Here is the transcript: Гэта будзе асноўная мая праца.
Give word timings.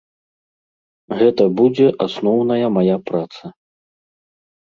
Гэта 1.19 1.43
будзе 1.59 1.85
асноўная 2.07 2.67
мая 2.77 2.97
праца. 3.09 3.45